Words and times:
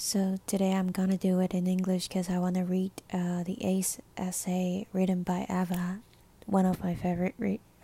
So 0.00 0.36
today 0.46 0.74
I'm 0.74 0.92
gonna 0.92 1.16
do 1.16 1.40
it 1.40 1.52
in 1.52 1.66
English 1.66 2.06
because 2.06 2.30
I 2.30 2.38
want 2.38 2.54
to 2.54 2.62
read 2.62 2.92
uh, 3.12 3.42
the 3.42 3.64
Ace 3.64 3.98
essay 4.16 4.86
written 4.92 5.24
by 5.24 5.44
Ava, 5.50 5.98
one 6.46 6.66
of 6.66 6.84
my 6.84 6.94
favorite 6.94 7.34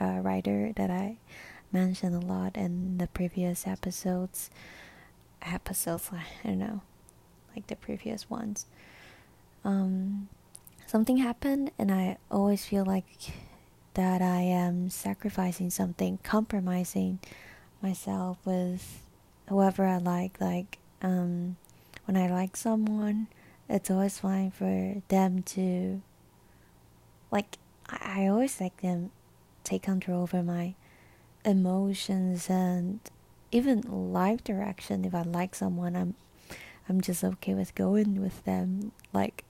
uh, 0.01 0.21
writer 0.23 0.71
that 0.77 0.93
I 0.93 1.17
mentioned 1.73 2.15
a 2.15 2.25
lot 2.25 2.57
in 2.57 2.99
the 2.99 3.09
previous 3.09 3.67
episodes. 3.67 4.49
Episodes, 5.43 6.09
I 6.13 6.23
don't 6.45 6.61
know, 6.61 6.83
like 7.53 7.67
the 7.67 7.75
previous 7.75 8.31
ones. 8.31 8.67
Um, 9.65 10.29
something 10.87 11.17
happened, 11.17 11.73
and 11.81 11.91
I 11.91 12.19
always 12.31 12.65
feel 12.65 12.85
like 12.85 13.33
that 13.95 14.23
I 14.23 14.43
am 14.43 14.89
sacrificing 14.89 15.69
something, 15.69 16.21
compromising 16.23 17.19
myself 17.83 18.39
with 18.45 19.03
whoever 19.49 19.85
I 19.85 19.99
like, 19.99 20.41
like 20.41 20.79
um 21.03 21.57
when 22.07 22.17
I 22.17 22.29
like 22.29 22.57
someone, 22.57 23.29
it's 23.69 23.91
always 23.91 24.19
fine 24.19 24.51
for 24.51 25.03
them 25.09 25.43
to 25.43 26.03
like 27.31 27.59
I, 27.89 28.23
I 28.23 28.27
always 28.29 28.61
like 28.61 28.81
them 28.81 29.11
take 29.65 29.83
control 29.83 30.23
over 30.23 30.43
my 30.43 30.75
emotions 31.45 32.49
and 32.49 33.01
even 33.51 33.81
life 34.13 34.43
direction 34.45 35.05
if 35.05 35.15
I 35.15 35.23
like 35.23 35.55
someone 35.55 35.97
I'm 35.97 36.15
I'm 36.89 37.01
just 37.01 37.25
okay 37.25 37.55
with 37.55 37.75
going 37.75 38.21
with 38.21 38.45
them 38.45 38.93
like 39.13 39.45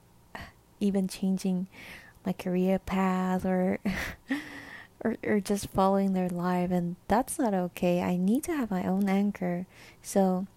even 0.79 1.07
changing 1.07 1.67
my 2.25 2.33
career 2.33 2.79
path 2.79 3.45
or 3.45 3.79
or, 5.03 5.17
or 5.23 5.39
just 5.39 5.67
following 5.69 6.13
their 6.13 6.29
life 6.29 6.71
and 6.71 6.95
that's 7.07 7.37
not 7.37 7.53
okay. 7.53 8.01
I 8.01 8.17
need 8.17 8.43
to 8.45 8.53
have 8.55 8.71
my 8.71 8.85
own 8.85 9.07
anchor. 9.07 9.67
So 10.01 10.47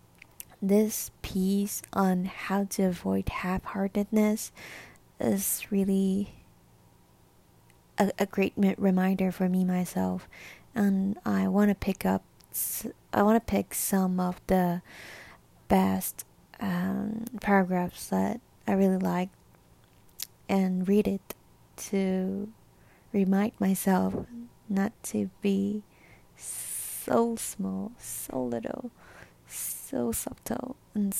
this 0.61 1.11
piece 1.23 1.83
on 1.93 2.25
how 2.25 2.65
to 2.65 2.85
avoid 2.85 3.29
half 3.29 3.65
heartedness 3.65 4.53
is 5.20 5.67
really 5.70 6.33
a, 7.98 8.11
a 8.19 8.27
great 8.27 8.53
reminder 8.56 9.31
for 9.31 9.48
me 9.48 9.65
myself. 9.65 10.28
And 10.75 11.19
I 11.25 11.48
want 11.48 11.70
to 11.70 11.75
pick 11.75 12.05
up, 12.05 12.23
I 13.12 13.23
want 13.23 13.45
to 13.45 13.50
pick 13.50 13.75
some 13.75 14.20
of 14.20 14.41
the 14.47 14.83
best 15.69 16.25
um, 16.61 17.25
paragraphs 17.41 18.09
that 18.09 18.41
I 18.67 18.72
really 18.72 18.98
like 18.98 19.31
and 20.48 20.89
read 20.89 21.06
it 21.06 21.34
to 21.77 22.48
remind 23.12 23.53
myself 23.59 24.15
not 24.69 24.93
to 25.05 25.31
be 25.41 25.83
so 26.37 27.37
small, 27.37 27.93
so 27.98 28.43
little 28.43 28.91
so 29.48 29.78
subtle 30.12 30.77
and 30.94 31.17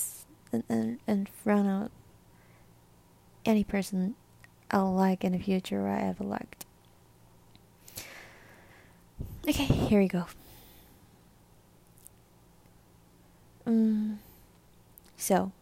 and 0.53 0.99
in 1.07 1.27
front 1.27 1.69
of 1.69 1.91
any 3.45 3.65
person 3.65 4.15
I'll 4.71 4.93
like 4.93 5.25
in 5.25 5.33
the 5.33 5.39
future 5.39 5.89
I 5.89 6.01
ever 6.01 6.25
liked. 6.25 6.67
Okay, 9.49 9.65
here 9.65 10.01
we 10.01 10.09
go. 10.09 10.27
Um, 13.67 14.21
so, 15.17 15.53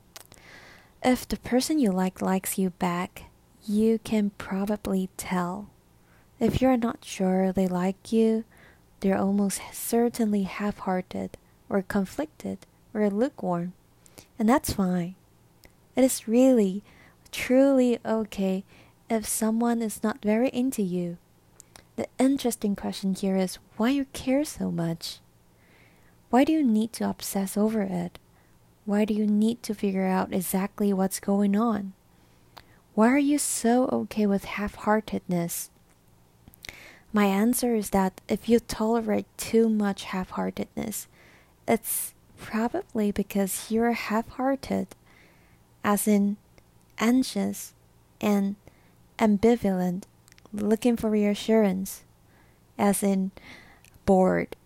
if 1.04 1.28
the 1.28 1.36
person 1.36 1.78
you 1.78 1.92
like 1.92 2.20
likes 2.20 2.58
you 2.58 2.70
back, 2.70 3.24
you 3.64 4.00
can 4.02 4.30
probably 4.38 5.08
tell. 5.16 5.70
If 6.40 6.60
you're 6.60 6.76
not 6.76 7.04
sure 7.04 7.52
they 7.52 7.68
like 7.68 8.12
you, 8.12 8.44
they're 9.00 9.16
almost 9.18 9.60
certainly 9.72 10.42
half 10.42 10.78
hearted 10.78 11.38
or 11.68 11.82
conflicted 11.82 12.58
or 12.96 13.10
lukewarm, 13.10 13.74
and 14.38 14.48
that's 14.48 14.72
fine. 14.72 15.14
It 15.94 16.04
is 16.04 16.26
really, 16.26 16.82
truly 17.30 17.98
okay 18.04 18.64
if 19.08 19.26
someone 19.26 19.82
is 19.82 20.02
not 20.02 20.22
very 20.22 20.48
into 20.48 20.82
you. 20.82 21.18
The 21.96 22.08
interesting 22.18 22.76
question 22.76 23.14
here 23.14 23.36
is 23.36 23.58
why 23.76 23.90
you 23.90 24.06
care 24.12 24.44
so 24.44 24.70
much? 24.70 25.20
Why 26.30 26.44
do 26.44 26.52
you 26.52 26.62
need 26.62 26.92
to 26.94 27.08
obsess 27.08 27.56
over 27.56 27.82
it? 27.82 28.18
Why 28.84 29.04
do 29.04 29.14
you 29.14 29.26
need 29.26 29.62
to 29.64 29.74
figure 29.74 30.06
out 30.06 30.32
exactly 30.32 30.92
what's 30.92 31.20
going 31.20 31.56
on? 31.56 31.92
Why 32.94 33.08
are 33.08 33.18
you 33.18 33.38
so 33.38 33.88
okay 33.92 34.26
with 34.26 34.44
half 34.44 34.74
heartedness? 34.74 35.70
My 37.12 37.26
answer 37.26 37.74
is 37.74 37.90
that 37.90 38.20
if 38.28 38.48
you 38.48 38.60
tolerate 38.60 39.26
too 39.36 39.68
much 39.68 40.04
half 40.04 40.30
heartedness, 40.30 41.08
it's 41.66 42.14
Probably 42.38 43.10
because 43.10 43.70
you're 43.70 43.92
half 43.92 44.28
hearted, 44.28 44.88
as 45.82 46.06
in 46.06 46.36
anxious 46.98 47.72
and 48.20 48.56
ambivalent, 49.18 50.04
looking 50.52 50.96
for 50.96 51.10
reassurance, 51.10 52.04
as 52.78 53.02
in 53.02 53.30
bored, 54.04 54.56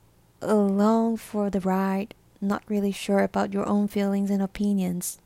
along 0.42 1.16
for 1.16 1.50
the 1.50 1.60
ride, 1.60 2.14
not 2.40 2.62
really 2.68 2.92
sure 2.92 3.20
about 3.20 3.52
your 3.52 3.66
own 3.68 3.88
feelings 3.88 4.30
and 4.30 4.42
opinions, 4.42 5.18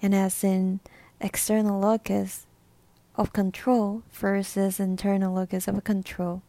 and 0.00 0.14
as 0.14 0.42
in 0.42 0.80
external 1.20 1.80
locus 1.80 2.46
of 3.16 3.32
control 3.32 4.02
versus 4.12 4.80
internal 4.80 5.34
locus 5.34 5.68
of 5.68 5.84
control. 5.84 6.42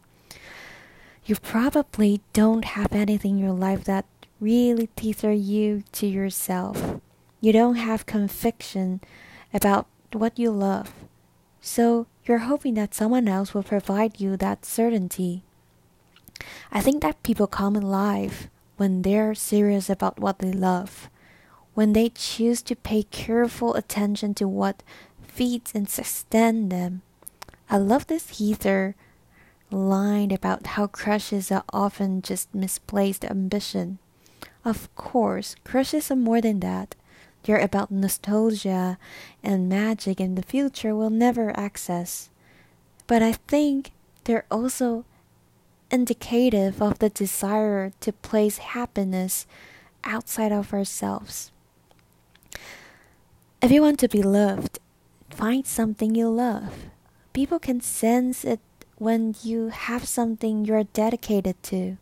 You 1.26 1.36
probably 1.36 2.20
don't 2.32 2.64
have 2.64 2.92
anything 2.92 3.32
in 3.32 3.38
your 3.38 3.52
life 3.52 3.84
that 3.84 4.04
really 4.40 4.88
tether 4.96 5.32
you 5.32 5.84
to 5.92 6.06
yourself. 6.06 7.00
You 7.40 7.52
don't 7.52 7.76
have 7.76 8.06
conviction 8.06 9.00
about 9.52 9.86
what 10.12 10.38
you 10.38 10.50
love. 10.50 10.92
So 11.60 12.06
you're 12.24 12.48
hoping 12.48 12.74
that 12.74 12.94
someone 12.94 13.28
else 13.28 13.54
will 13.54 13.62
provide 13.62 14.20
you 14.20 14.36
that 14.36 14.64
certainty. 14.64 15.42
I 16.72 16.80
think 16.80 17.02
that 17.02 17.22
people 17.22 17.46
come 17.46 17.76
alive 17.76 18.48
when 18.76 19.02
they're 19.02 19.34
serious 19.34 19.88
about 19.88 20.18
what 20.18 20.40
they 20.40 20.52
love, 20.52 21.08
when 21.74 21.92
they 21.92 22.08
choose 22.08 22.62
to 22.62 22.76
pay 22.76 23.04
careful 23.04 23.74
attention 23.74 24.34
to 24.34 24.48
what 24.48 24.82
feeds 25.22 25.72
and 25.74 25.88
sustains 25.88 26.70
them. 26.70 27.02
I 27.70 27.78
love 27.78 28.06
this 28.06 28.38
Heather 28.38 28.94
line 29.70 30.30
about 30.30 30.66
how 30.66 30.86
crushes 30.86 31.50
are 31.50 31.64
often 31.72 32.22
just 32.22 32.54
misplaced 32.54 33.24
ambition. 33.24 33.98
Of 34.64 34.94
course, 34.96 35.56
crushes 35.64 36.10
are 36.10 36.16
more 36.16 36.40
than 36.40 36.60
that. 36.60 36.94
They're 37.42 37.60
about 37.60 37.90
nostalgia 37.90 38.96
and 39.42 39.68
magic 39.68 40.18
in 40.20 40.34
the 40.34 40.42
future 40.42 40.96
we'll 40.96 41.10
never 41.10 41.54
access. 41.58 42.30
But 43.06 43.22
I 43.22 43.32
think 43.32 43.92
they're 44.24 44.46
also 44.50 45.04
indicative 45.90 46.80
of 46.80 46.98
the 46.98 47.10
desire 47.10 47.92
to 48.00 48.12
place 48.12 48.58
happiness 48.58 49.46
outside 50.02 50.52
of 50.52 50.72
ourselves. 50.72 51.52
If 53.60 53.70
you 53.70 53.82
want 53.82 54.00
to 54.00 54.08
be 54.08 54.22
loved, 54.22 54.78
find 55.28 55.66
something 55.66 56.14
you 56.14 56.28
love. 56.28 56.86
People 57.34 57.58
can 57.58 57.80
sense 57.80 58.44
it 58.44 58.60
when 58.96 59.34
you 59.42 59.68
have 59.68 60.08
something 60.08 60.64
you're 60.64 60.84
dedicated 60.84 61.62
to. 61.64 61.98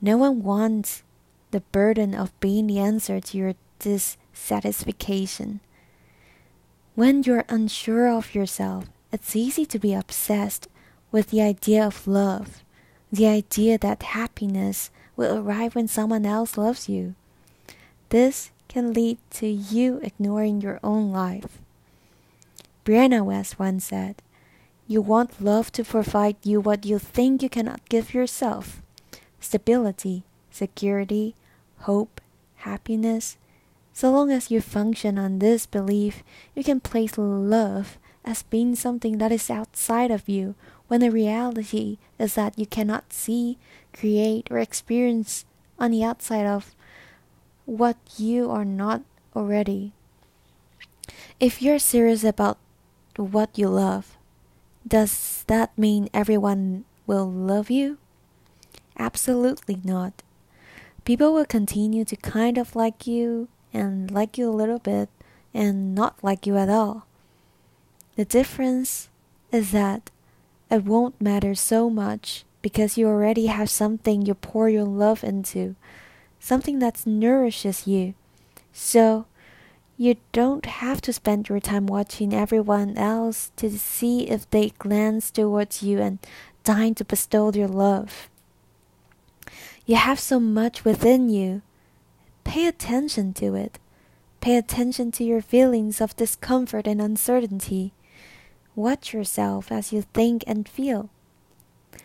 No 0.00 0.16
one 0.16 0.42
wants 0.42 1.02
the 1.50 1.60
burden 1.72 2.14
of 2.14 2.38
being 2.40 2.66
the 2.66 2.78
answer 2.78 3.20
to 3.20 3.38
your 3.38 3.54
dissatisfaction. 3.78 5.60
When 6.94 7.22
you're 7.22 7.44
unsure 7.48 8.08
of 8.08 8.34
yourself, 8.34 8.84
it's 9.12 9.34
easy 9.34 9.66
to 9.66 9.78
be 9.78 9.94
obsessed 9.94 10.68
with 11.10 11.30
the 11.30 11.42
idea 11.42 11.84
of 11.86 12.06
love, 12.06 12.62
the 13.12 13.26
idea 13.26 13.78
that 13.78 14.02
happiness 14.02 14.90
will 15.16 15.38
arrive 15.38 15.74
when 15.74 15.88
someone 15.88 16.24
else 16.24 16.56
loves 16.56 16.88
you. 16.88 17.14
This 18.10 18.50
can 18.68 18.92
lead 18.92 19.18
to 19.30 19.46
you 19.46 20.00
ignoring 20.02 20.60
your 20.60 20.78
own 20.82 21.10
life. 21.10 21.58
Brianna 22.84 23.24
Wiest 23.24 23.58
once 23.58 23.86
said, 23.86 24.22
You 24.86 25.00
want 25.00 25.42
love 25.42 25.72
to 25.72 25.84
provide 25.84 26.36
you 26.44 26.60
what 26.60 26.86
you 26.86 26.98
think 26.98 27.42
you 27.42 27.48
cannot 27.48 27.88
give 27.88 28.14
yourself 28.14 28.80
stability, 29.40 30.22
security, 30.50 31.34
hope, 31.80 32.20
happiness. 32.56 33.36
So 33.92 34.10
long 34.10 34.30
as 34.30 34.50
you 34.50 34.60
function 34.60 35.18
on 35.18 35.38
this 35.38 35.66
belief, 35.66 36.22
you 36.54 36.64
can 36.64 36.80
place 36.80 37.18
love 37.18 37.98
as 38.24 38.42
being 38.44 38.74
something 38.74 39.18
that 39.18 39.32
is 39.32 39.50
outside 39.50 40.10
of 40.10 40.28
you, 40.28 40.54
when 40.88 41.00
the 41.00 41.10
reality 41.10 41.98
is 42.18 42.34
that 42.34 42.58
you 42.58 42.66
cannot 42.66 43.12
see, 43.12 43.58
create, 43.92 44.48
or 44.50 44.58
experience 44.58 45.44
on 45.78 45.90
the 45.90 46.04
outside 46.04 46.46
of 46.46 46.74
what 47.64 47.96
you 48.18 48.50
are 48.50 48.64
not 48.64 49.02
already. 49.34 49.92
If 51.38 51.62
you're 51.62 51.78
serious 51.78 52.24
about 52.24 52.58
what 53.16 53.56
you 53.56 53.68
love, 53.68 54.16
does 54.86 55.44
that 55.46 55.76
mean 55.78 56.08
everyone 56.12 56.84
will 57.06 57.30
love 57.30 57.70
you? 57.70 57.98
Absolutely 58.98 59.78
not. 59.84 60.22
People 61.10 61.34
will 61.34 61.44
continue 61.44 62.04
to 62.04 62.14
kind 62.14 62.56
of 62.56 62.76
like 62.76 63.04
you 63.04 63.48
and 63.74 64.12
like 64.12 64.38
you 64.38 64.48
a 64.48 64.54
little 64.54 64.78
bit 64.78 65.08
and 65.52 65.92
not 65.92 66.14
like 66.22 66.46
you 66.46 66.56
at 66.56 66.68
all. 66.68 67.04
The 68.14 68.24
difference 68.24 69.08
is 69.50 69.72
that 69.72 70.08
it 70.70 70.84
won't 70.84 71.20
matter 71.20 71.56
so 71.56 71.90
much 71.90 72.44
because 72.62 72.96
you 72.96 73.08
already 73.08 73.46
have 73.46 73.68
something 73.68 74.22
you 74.22 74.34
pour 74.34 74.68
your 74.68 74.84
love 74.84 75.24
into, 75.24 75.74
something 76.38 76.78
that 76.78 77.04
nourishes 77.04 77.88
you. 77.88 78.14
So, 78.72 79.26
you 79.96 80.14
don't 80.30 80.64
have 80.64 81.00
to 81.00 81.12
spend 81.12 81.48
your 81.48 81.58
time 81.58 81.88
watching 81.88 82.32
everyone 82.32 82.96
else 82.96 83.50
to 83.56 83.68
see 83.68 84.28
if 84.28 84.48
they 84.50 84.74
glance 84.78 85.32
towards 85.32 85.82
you 85.82 85.98
and 85.98 86.20
deign 86.62 86.94
to 86.94 87.04
bestow 87.04 87.50
their 87.50 87.66
love. 87.66 88.29
You 89.90 89.96
have 89.96 90.20
so 90.20 90.38
much 90.38 90.84
within 90.84 91.28
you. 91.30 91.62
Pay 92.44 92.68
attention 92.68 93.32
to 93.32 93.56
it. 93.56 93.80
Pay 94.40 94.56
attention 94.56 95.10
to 95.10 95.24
your 95.24 95.42
feelings 95.42 96.00
of 96.00 96.14
discomfort 96.14 96.86
and 96.86 97.02
uncertainty. 97.02 97.92
Watch 98.76 99.12
yourself 99.12 99.72
as 99.72 99.92
you 99.92 100.02
think 100.02 100.44
and 100.46 100.68
feel. 100.68 101.10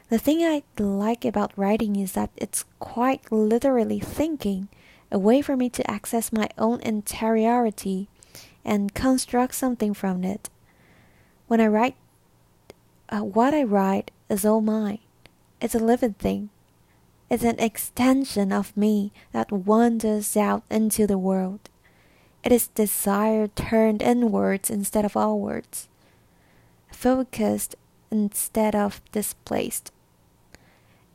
The 0.09 0.17
thing 0.17 0.39
I 0.39 0.63
like 0.79 1.25
about 1.25 1.55
writing 1.55 1.95
is 1.95 2.13
that 2.13 2.31
it's 2.35 2.65
quite 2.79 3.31
literally 3.31 3.99
thinking, 3.99 4.67
a 5.11 5.19
way 5.19 5.43
for 5.43 5.55
me 5.55 5.69
to 5.69 5.87
access 5.87 6.33
my 6.33 6.49
own 6.57 6.81
interiority 6.81 8.09
and 8.65 8.95
construct 8.95 9.53
something 9.53 9.93
from 9.93 10.23
it. 10.23 10.49
When 11.45 11.61
I 11.61 11.67
write, 11.67 11.95
uh, 13.09 13.19
what 13.19 13.53
I 13.53 13.61
write 13.61 14.09
is 14.27 14.43
all 14.43 14.61
mine. 14.61 15.01
It's 15.61 15.75
a 15.75 15.77
living 15.77 16.13
thing. 16.13 16.49
It's 17.29 17.43
an 17.43 17.59
extension 17.59 18.51
of 18.51 18.75
me 18.77 19.11
that 19.31 19.51
wanders 19.51 20.37
out 20.37 20.63
into 20.69 21.07
the 21.07 21.17
world. 21.17 21.69
It 22.43 22.51
is 22.51 22.67
desire 22.67 23.47
turned 23.47 24.03
inwards 24.03 24.69
instead 24.69 25.05
of 25.05 25.17
outwards, 25.17 25.89
focused 26.91 27.75
instead 28.11 28.75
of 28.75 29.01
displaced. 29.11 29.91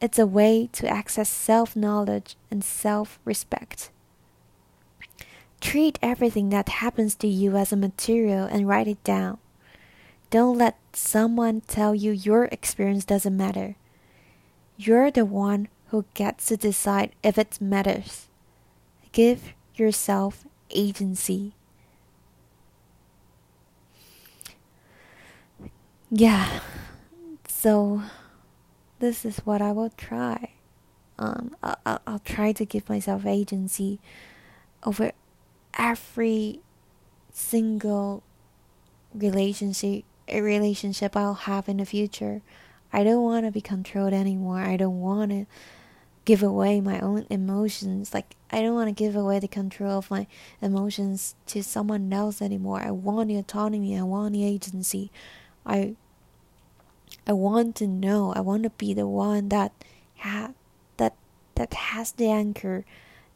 It's 0.01 0.19
a 0.19 0.27
way 0.27 0.69
to 0.73 0.89
access 0.89 1.29
self 1.29 1.77
knowledge 1.77 2.37
and 2.51 2.65
self 2.65 3.21
respect. 3.25 3.91
Treat 5.61 5.99
everything 6.03 6.49
that 6.49 6.81
happens 6.81 7.15
to 7.17 7.29
you 7.29 7.57
as 7.57 7.73
a 7.73 7.77
material 7.77 8.47
and 8.47 8.67
write 8.67 8.89
it 8.89 9.05
down. 9.05 9.39
Don't 10.31 10.59
let 10.59 10.79
someone 10.93 11.61
tell 11.61 11.95
you 11.95 12.11
your 12.11 12.47
experience 12.47 13.05
doesn't 13.05 13.37
matter. 13.37 13.77
You're 14.77 15.11
the 15.11 15.27
one 15.27 15.69
who 15.91 16.05
gets 16.15 16.47
to 16.47 16.57
decide 16.57 17.13
if 17.23 17.37
it 17.37 17.61
matters. 17.61 18.29
Give 19.13 19.53
yourself 19.75 20.47
agency. 20.71 21.53
Yeah, 26.11 26.61
so 27.47 28.03
this 28.99 29.25
is 29.25 29.39
what 29.39 29.63
I 29.63 29.73
will 29.73 29.91
try. 29.91 30.53
Um, 31.19 31.55
I'll, 31.63 32.01
I'll 32.07 32.19
try 32.21 32.53
to 32.53 32.65
give 32.65 32.89
myself 32.89 33.27
agency 33.27 34.01
over 34.85 35.13
every 35.79 36.61
single 37.33 38.23
relationship 39.15 40.05
relationship 40.33 41.17
I'll 41.17 41.35
have 41.35 41.69
in 41.69 41.79
the 41.79 41.85
future. 41.85 42.43
I 42.93 43.05
don't 43.05 43.23
want 43.23 43.47
to 43.47 43.53
be 43.53 43.61
controlled 43.61 44.13
anymore. 44.13 44.61
I 44.61 44.77
don't 44.77 45.01
want 45.01 45.31
to 45.31 45.47
give 46.31 46.45
away 46.45 46.81
my 46.81 47.01
own 47.01 47.27
emotions. 47.29 48.15
Like, 48.15 48.37
I 48.53 48.63
don't 48.63 48.77
want 48.77 48.87
to 48.87 48.95
give 48.95 49.17
away 49.17 49.41
the 49.41 49.49
control 49.49 49.99
of 49.99 50.13
my 50.13 50.29
emotions 50.63 51.35
to 51.47 51.61
someone 51.61 52.13
else 52.13 52.41
anymore. 52.41 52.81
I 52.81 52.93
want 52.93 53.27
the 53.27 53.37
autonomy. 53.37 53.99
I 53.99 54.03
want 54.03 54.35
the 54.35 54.45
agency. 54.45 55.11
I 55.67 55.97
I 57.27 57.33
want 57.33 57.75
to 57.77 57.89
know. 57.89 58.33
I 58.33 58.41
want 58.43 58.63
to 58.63 58.71
be 58.71 58.95
the 58.95 59.09
one 59.09 59.49
that 59.49 59.73
ha- 60.19 60.55
that 60.99 61.17
that 61.57 61.75
has 61.91 62.13
the 62.13 62.29
anchor 62.31 62.85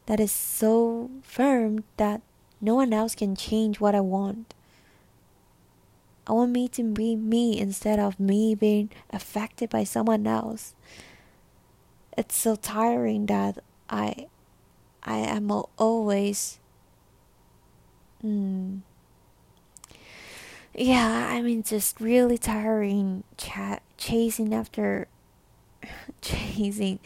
that 0.05 0.21
is 0.21 0.31
so 0.31 1.11
firm 1.21 1.83
that 1.97 2.21
no 2.61 2.75
one 2.75 2.93
else 2.93 3.13
can 3.13 3.35
change 3.35 3.81
what 3.81 3.93
I 3.93 3.99
want. 3.99 4.53
I 6.25 6.31
want 6.31 6.51
me 6.51 6.69
to 6.69 6.83
be 6.83 7.17
me 7.17 7.59
instead 7.59 7.99
of 7.99 8.21
me 8.21 8.55
being 8.55 8.89
affected 9.11 9.69
by 9.69 9.83
someone 9.83 10.25
else 10.25 10.75
it's 12.17 12.35
so 12.35 12.55
tiring 12.55 13.25
that 13.27 13.59
I 13.89 14.27
I 15.03 15.17
am 15.17 15.51
always 15.77 16.59
mm, 18.23 18.79
yeah, 20.73 21.29
I 21.31 21.41
mean 21.41 21.63
just 21.63 21.99
really 22.01 22.37
tiring 22.37 23.23
ch- 23.37 23.79
chasing 23.97 24.53
after 24.53 25.07
chasing 26.21 26.99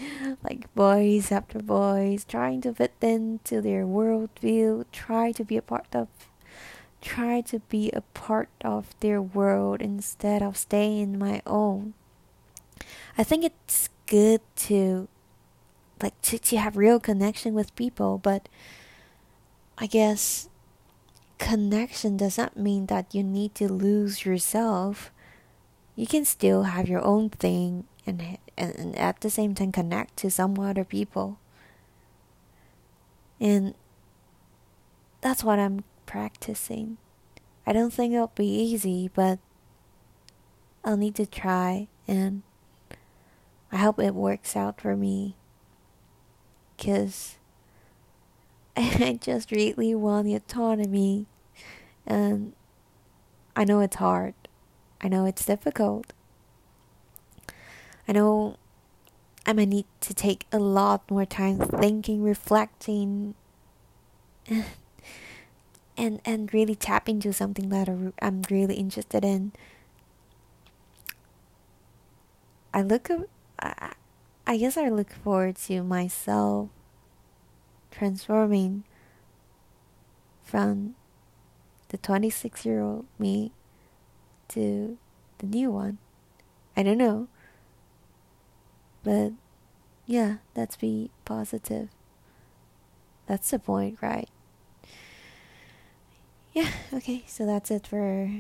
like 0.43 0.73
boys 0.75 1.31
after 1.31 1.59
boys, 1.59 2.25
trying 2.25 2.61
to 2.61 2.73
fit 2.73 2.93
into 3.01 3.61
their 3.61 3.85
worldview, 3.85 4.85
try 4.91 5.31
to 5.33 5.43
be 5.43 5.57
a 5.57 5.61
part 5.61 5.87
of 5.93 6.07
try 7.01 7.41
to 7.41 7.59
be 7.69 7.89
a 7.91 8.01
part 8.01 8.49
of 8.61 8.93
their 8.99 9.21
world 9.21 9.81
instead 9.81 10.41
of 10.41 10.57
staying 10.57 11.01
in 11.01 11.19
my 11.19 11.41
own. 11.45 11.93
I 13.17 13.23
think 13.23 13.43
it's 13.45 13.89
good 14.09 14.41
to 14.55 15.07
like 16.01 16.19
to, 16.21 16.37
to 16.37 16.57
have 16.57 16.75
real 16.75 16.99
connection 16.99 17.53
with 17.53 17.75
people 17.75 18.17
but 18.17 18.49
i 19.77 19.85
guess 19.85 20.49
connection 21.39 22.17
does 22.17 22.37
not 22.37 22.55
mean 22.55 22.85
that 22.87 23.15
you 23.15 23.23
need 23.23 23.55
to 23.55 23.71
lose 23.71 24.25
yourself. 24.25 25.09
You 25.95 26.05
can 26.05 26.25
still 26.25 26.63
have 26.63 26.87
your 26.87 27.03
own 27.03 27.29
thing 27.29 27.85
and, 28.05 28.37
and, 28.55 28.75
and 28.75 28.95
at 28.95 29.21
the 29.21 29.29
same 29.29 29.55
time 29.55 29.71
connect 29.71 30.17
to 30.17 30.29
some 30.29 30.59
other 30.59 30.83
people. 30.83 31.39
And 33.39 33.73
that's 35.21 35.43
what 35.43 35.59
i'm 35.59 35.83
practicing. 36.05 36.97
I 37.65 37.73
don't 37.73 37.91
think 37.91 38.13
it'll 38.13 38.31
be 38.35 38.47
easy 38.47 39.09
but 39.13 39.39
i'll 40.83 40.97
need 40.97 41.13
to 41.13 41.25
try 41.25 41.87
and 42.07 42.41
I 43.71 43.77
hope 43.77 43.99
it 43.99 44.15
works 44.15 44.55
out 44.55 44.81
for 44.81 44.95
me. 44.95 45.35
Because 46.75 47.37
I 48.77 49.17
just 49.21 49.51
really 49.51 49.93
want 49.93 50.25
the 50.25 50.35
autonomy. 50.35 51.27
And 52.05 52.53
I 53.55 53.65
know 53.65 53.79
it's 53.81 53.97
hard. 53.97 54.33
I 55.01 55.07
know 55.07 55.25
it's 55.25 55.45
difficult. 55.45 56.13
I 58.07 58.11
know 58.11 58.57
I 59.45 59.53
might 59.53 59.69
need 59.69 59.85
to 60.01 60.13
take 60.13 60.45
a 60.51 60.59
lot 60.59 61.09
more 61.09 61.25
time 61.25 61.59
thinking, 61.59 62.23
reflecting, 62.23 63.35
and 65.97 66.21
and 66.25 66.53
really 66.53 66.75
tap 66.75 67.07
into 67.07 67.31
something 67.31 67.69
that 67.69 67.87
I'm 68.21 68.41
really 68.49 68.75
interested 68.75 69.23
in. 69.23 69.51
I 72.73 72.81
look 72.81 73.09
I, 73.61 73.93
I 74.47 74.57
guess 74.57 74.77
I 74.77 74.89
look 74.89 75.11
forward 75.11 75.55
to 75.67 75.83
myself 75.83 76.69
transforming 77.91 78.83
from 80.43 80.95
the 81.89 81.97
26 81.97 82.65
year 82.65 82.81
old 82.81 83.05
me 83.17 83.51
to 84.49 84.97
the 85.39 85.45
new 85.45 85.71
one. 85.71 85.97
I 86.75 86.83
don't 86.83 86.97
know. 86.97 87.27
But 89.03 89.33
yeah, 90.05 90.37
let's 90.55 90.75
be 90.75 91.11
positive. 91.25 91.89
That's 93.27 93.49
the 93.51 93.59
point, 93.59 93.99
right? 94.01 94.29
Yeah, 96.51 96.71
okay, 96.93 97.23
so 97.27 97.45
that's 97.45 97.69
it 97.69 97.85
for 97.85 98.31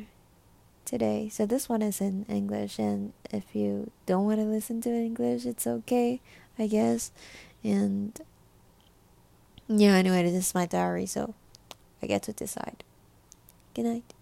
today. 0.89 1.29
So 1.29 1.45
this 1.45 1.69
one 1.69 1.81
is 1.81 2.01
in 2.01 2.25
English, 2.27 2.79
and 2.79 3.13
if 3.31 3.43
you 3.53 3.91
don't 4.07 4.25
want 4.25 4.39
to 4.39 4.45
listen 4.45 4.81
to 4.81 4.89
English, 4.89 5.45
it's 5.45 5.67
okay, 5.67 6.19
I 6.57 6.65
guess. 6.65 7.11
And 7.63 8.19
yeah, 9.67 9.93
anyway, 9.93 10.23
this 10.23 10.47
is 10.47 10.55
my 10.55 10.65
diary, 10.65 11.05
so 11.05 11.35
I 12.01 12.07
get 12.07 12.23
to 12.23 12.33
decide. 12.33 12.83
Good 13.75 13.85
night. 13.85 14.13